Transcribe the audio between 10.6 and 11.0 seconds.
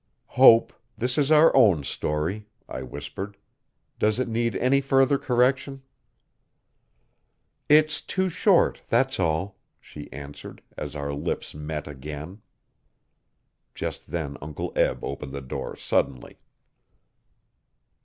as